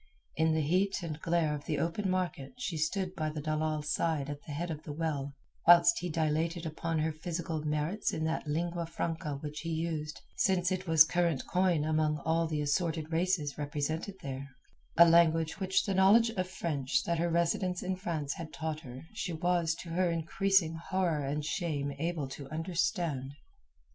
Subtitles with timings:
[0.35, 4.31] In the heat and glare of the open market she stood by the dalal's side
[4.31, 5.35] at the head of the well,
[5.67, 10.71] whilst he dilated upon her physical merits in that lingua franca which he used since
[10.71, 16.31] it was current coin among all the assorted races represented there—a language which the knowledge
[16.31, 20.73] of French that her residence in France had taught her she was to her increasing
[20.89, 23.35] horror and shame able to understand.